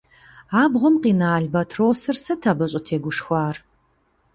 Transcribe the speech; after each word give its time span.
Абгъуэм 0.61 0.95
къина 1.01 1.27
албатросыр 1.37 2.17
сыт 2.23 2.41
абы 2.51 2.65
щӀытегушхуар? 2.71 3.55